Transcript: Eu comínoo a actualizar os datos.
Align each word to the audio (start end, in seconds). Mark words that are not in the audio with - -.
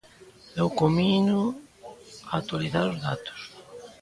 Eu 0.61 0.67
comínoo 0.81 1.47
a 2.29 2.31
actualizar 2.39 2.85
os 2.93 2.99
datos. 3.07 3.41